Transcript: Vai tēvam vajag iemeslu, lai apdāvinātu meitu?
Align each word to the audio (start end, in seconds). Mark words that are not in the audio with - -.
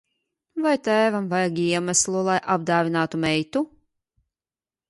Vai 0.63 0.71
tēvam 0.87 1.27
vajag 1.33 1.61
iemeslu, 1.65 2.25
lai 2.31 2.39
apdāvinātu 2.57 3.23
meitu? 3.27 3.65